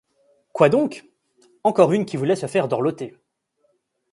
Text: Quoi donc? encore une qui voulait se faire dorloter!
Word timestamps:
Quoi 0.51 0.69
donc? 0.69 1.05
encore 1.63 1.91
une 1.91 2.05
qui 2.07 2.17
voulait 2.17 2.35
se 2.35 2.47
faire 2.47 2.67
dorloter! 2.67 3.15